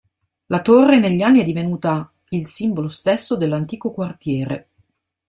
La 0.47 0.63
torre 0.63 0.97
negli 0.97 1.21
anni 1.21 1.41
è 1.41 1.43
divenuta 1.43 2.11
il 2.29 2.47
simbolo 2.47 2.89
stesso 2.89 3.37
dell'antico 3.37 3.91
quartiere. 3.91 4.69